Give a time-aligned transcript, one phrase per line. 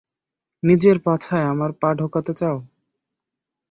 [0.63, 2.57] নিজের পাছায় আমার পা ঢোকাতে চাও?